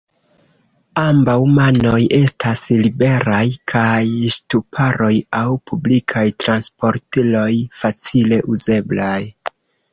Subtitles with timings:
[1.01, 3.43] Ambaŭ manoj estas liberaj
[3.75, 4.01] kaj
[4.37, 7.49] ŝtuparoj aŭ publikaj transportiloj
[7.85, 9.19] facile uzeblaj.